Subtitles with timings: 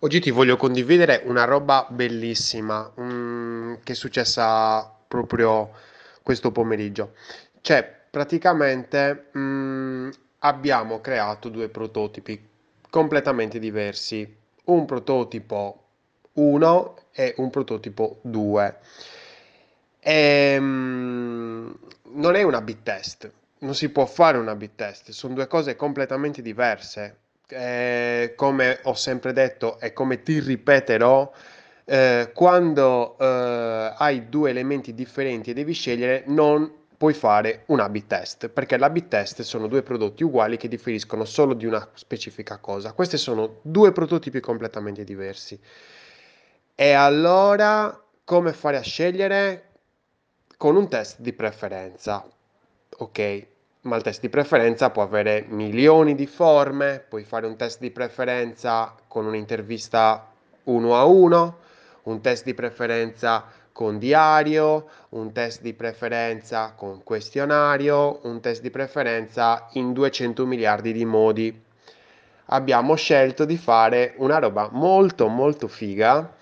[0.00, 5.72] Oggi ti voglio condividere una roba bellissima, mm, che è successa proprio
[6.22, 7.14] questo pomeriggio.
[7.60, 12.40] Cioè, praticamente, mm, abbiamo creato due prototipi
[12.88, 15.86] completamente diversi, un prototipo
[16.34, 18.78] 1 e un prototipo 2.
[19.98, 21.76] Ehm,
[22.12, 25.74] non è una bit test, non si può fare una bit test, sono due cose
[25.74, 27.18] completamente diverse.
[27.50, 31.32] Eh, come ho sempre detto e come ti ripeterò,
[31.86, 38.06] eh, quando eh, hai due elementi differenti e devi scegliere, non puoi fare un A-B
[38.06, 42.92] test, perché l'A-B test sono due prodotti uguali che differiscono solo di una specifica cosa.
[42.92, 45.58] Questi sono due prototipi completamente diversi.
[46.74, 49.64] E allora, come fare a scegliere?
[50.56, 52.28] Con un test di preferenza.
[52.98, 53.46] Ok,
[53.88, 57.90] ma il test di preferenza può avere milioni di forme, puoi fare un test di
[57.90, 60.30] preferenza con un'intervista
[60.64, 61.56] uno a uno,
[62.04, 68.70] un test di preferenza con diario, un test di preferenza con questionario, un test di
[68.70, 71.62] preferenza in 200 miliardi di modi.
[72.50, 76.34] Abbiamo scelto di fare una roba molto molto figa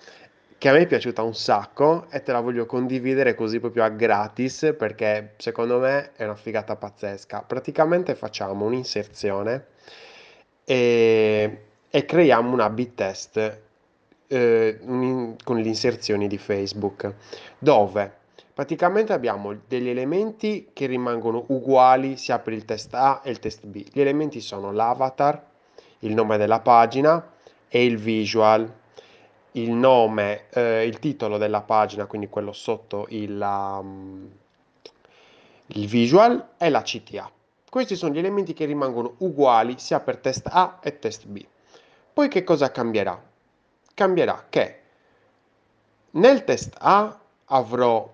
[0.57, 3.89] che a me è piaciuta un sacco e te la voglio condividere così proprio a
[3.89, 7.43] gratis perché secondo me è una figata pazzesca.
[7.43, 9.67] Praticamente facciamo un'inserzione
[10.63, 13.61] e, e creiamo una bit test
[14.27, 17.13] eh, con le inserzioni di Facebook
[17.59, 18.11] dove
[18.53, 23.67] praticamente abbiamo degli elementi che rimangono uguali sia per il test A e il test
[23.67, 23.85] B.
[23.91, 25.39] Gli elementi sono l'avatar,
[25.99, 27.33] il nome della pagina
[27.67, 28.85] e il visual
[29.61, 34.29] il nome, eh, il titolo della pagina, quindi quello sotto il, um,
[35.67, 37.31] il visual e la CTA.
[37.69, 41.43] Questi sono gli elementi che rimangono uguali sia per test A e test B.
[42.13, 43.21] Poi che cosa cambierà?
[43.93, 44.81] Cambierà che
[46.11, 48.13] nel test A avrò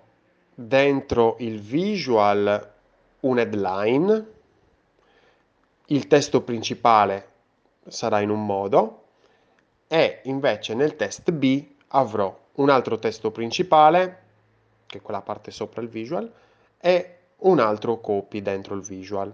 [0.53, 2.71] dentro il visual
[3.21, 4.31] un headline,
[5.87, 7.27] il testo principale
[7.87, 9.02] sarà in un modo,
[9.93, 14.21] e invece nel test B avrò un altro testo principale,
[14.87, 16.33] che è quella parte sopra il visual,
[16.79, 19.31] e un altro copy dentro il visual.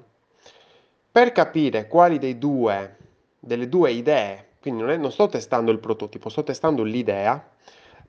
[1.09, 2.97] Per capire quali dei due,
[3.39, 7.41] delle due idee, quindi non, è, non sto testando il prototipo, sto testando l'idea,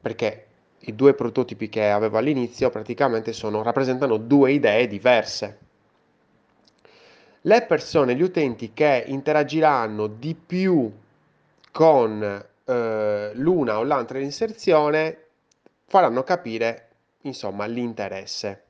[0.00, 0.46] perché
[0.80, 5.58] i due prototipi che avevo all'inizio praticamente sono, rappresentano due idee diverse.
[7.42, 10.92] Le persone, gli utenti che interagiranno di più
[11.70, 15.24] con eh, l'una o l'altra inserzione
[15.86, 16.88] faranno capire
[17.22, 18.64] insomma l'interesse.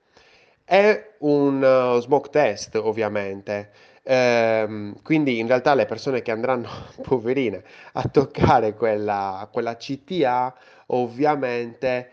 [0.65, 3.71] È un uh, smoke test ovviamente,
[4.05, 6.69] ehm, quindi in realtà le persone che andranno,
[7.03, 7.62] poverine,
[7.93, 10.55] a toccare quella, quella CTA
[10.87, 12.11] ovviamente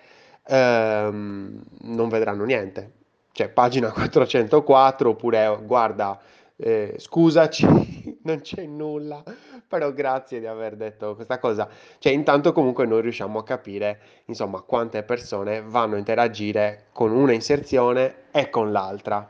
[0.47, 2.91] ehm, non vedranno niente.
[3.31, 6.19] Cioè pagina 404 oppure guarda
[6.55, 9.23] eh, scusaci, non c'è nulla,
[9.65, 11.69] però grazie di aver detto questa cosa.
[11.97, 17.31] Cioè, intanto comunque noi riusciamo a capire, insomma, quante persone vanno a interagire con una
[17.31, 19.29] inserzione e con l'altra.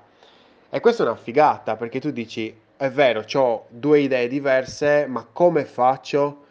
[0.69, 5.25] E questa è una figata, perché tu dici, è vero, ho due idee diverse, ma
[5.31, 6.45] come faccio?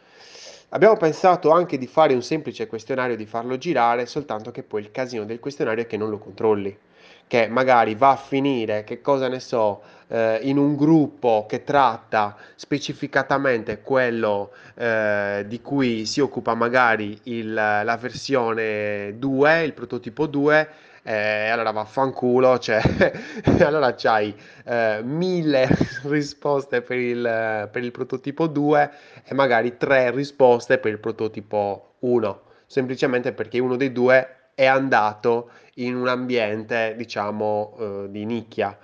[0.70, 4.92] Abbiamo pensato anche di fare un semplice questionario, di farlo girare, soltanto che poi il
[4.92, 6.78] casino del questionario è che non lo controlli
[7.26, 12.37] che magari va a finire, che cosa ne so, eh, in un gruppo che tratta
[12.54, 20.69] specificatamente quello eh, di cui si occupa magari il, la versione 2, il prototipo 2,
[21.03, 22.81] eh, allora vaffanculo, cioè,
[23.64, 25.69] allora c'hai eh, mille
[26.03, 28.91] risposte per il, per il prototipo 2
[29.25, 35.50] e magari tre risposte per il prototipo 1, semplicemente perché uno dei due è andato
[35.75, 38.77] in un ambiente, diciamo, eh, di nicchia.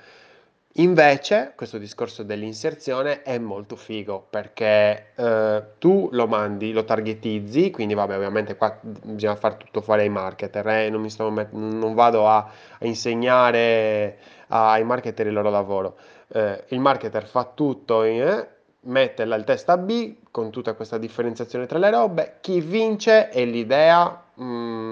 [0.76, 7.94] Invece, questo discorso dell'inserzione è molto figo perché eh, tu lo mandi, lo targetizzi, quindi
[7.94, 12.36] vabbè, ovviamente qua bisogna fare tutto fare ai marketer, eh, non, sto, non, vado a,
[12.78, 14.18] a insegnare
[14.48, 15.96] ai marketer il loro lavoro.
[16.28, 18.46] Eh, il marketer fa tutto, in,
[18.80, 23.44] mette il test A B con tutta questa differenziazione tra le robe, chi vince è
[23.44, 24.24] l'idea...
[24.40, 24.91] Mm,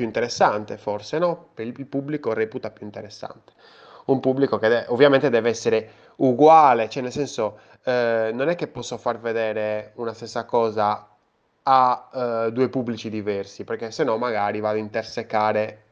[0.00, 1.50] più interessante, forse, no?
[1.52, 3.52] Per il pubblico reputa più interessante.
[4.06, 8.66] Un pubblico che de- ovviamente deve essere uguale, cioè nel senso, eh, non è che
[8.66, 11.06] posso far vedere una stessa cosa
[11.64, 12.08] a
[12.46, 15.82] eh, due pubblici diversi, perché se no magari vado a intersecare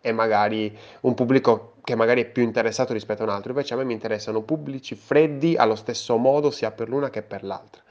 [0.00, 3.50] e magari un pubblico che magari è più interessato rispetto a un altro.
[3.52, 7.44] Invece a me mi interessano pubblici freddi allo stesso modo sia per l'una che per
[7.44, 7.81] l'altra.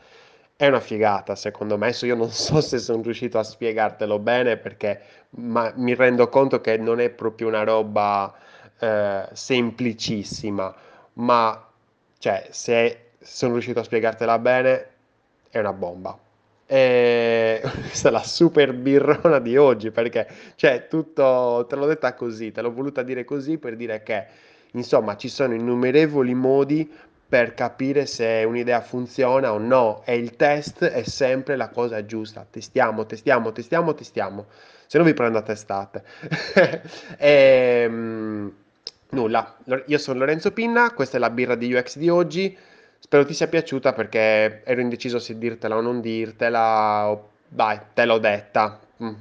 [0.62, 1.88] È una figata, secondo me.
[1.88, 6.62] Adesso io non so se sono riuscito a spiegartelo bene perché ma mi rendo conto
[6.62, 8.32] che non è proprio una roba
[8.78, 10.72] eh, semplicissima,
[11.14, 11.68] ma
[12.20, 14.88] cioè, se sono riuscito a spiegartela bene,
[15.50, 16.16] è una bomba.
[16.68, 17.60] E
[17.90, 22.62] questa è la super birrona di oggi perché, cioè, tutto, te l'ho detta così, te
[22.62, 24.26] l'ho voluta dire così per dire che,
[24.74, 26.88] insomma, ci sono innumerevoli modi
[27.32, 32.46] per capire se un'idea funziona o no e il test è sempre la cosa giusta.
[32.50, 34.46] Testiamo, testiamo, testiamo, testiamo.
[34.86, 36.04] Se no vi prendo a testate.
[37.18, 38.48] e, mm,
[39.12, 42.58] nulla, io sono Lorenzo Pinna, questa è la birra di UX di oggi.
[43.00, 47.18] Spero ti sia piaciuta perché ero indeciso se dirtela o non dirtela.
[47.50, 48.78] Vai, te l'ho detta.
[49.04, 49.14] Mm,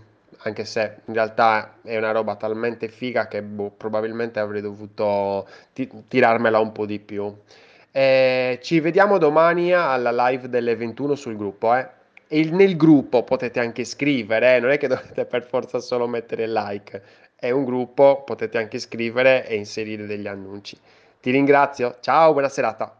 [0.43, 5.89] Anche se in realtà è una roba talmente figa che boh, probabilmente avrei dovuto ti-
[6.09, 7.33] tirarmela un po' di più.
[7.93, 11.89] Eh, ci vediamo domani alla live delle 21 sul gruppo, eh.
[12.29, 16.47] E nel gruppo potete anche scrivere, eh, Non è che dovete per forza solo mettere
[16.49, 17.03] like.
[17.35, 20.79] È un gruppo, potete anche scrivere e inserire degli annunci.
[21.21, 23.00] Ti ringrazio, ciao, buona serata.